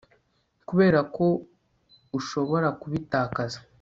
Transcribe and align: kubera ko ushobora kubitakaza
kubera 0.67 0.99
ko 1.15 1.25
ushobora 2.19 2.67
kubitakaza 2.81 3.59